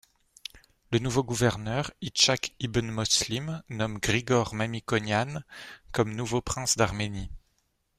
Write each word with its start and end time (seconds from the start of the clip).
Le 0.91 0.97
nouveau 0.97 1.23
gouverneur, 1.23 1.91
Ichak 2.01 2.53
ibn-Moslim, 2.59 3.61
nomme 3.69 3.99
Grigor 3.99 4.55
Mamikonian 4.55 5.43
comme 5.91 6.15
nouveau 6.15 6.41
prince 6.41 6.75
d'Arménie. 6.75 7.29